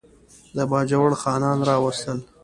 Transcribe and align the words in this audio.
د 0.55 0.57
باجوړ 0.71 1.11
خانان 1.21 1.59
راوستل. 1.69 2.19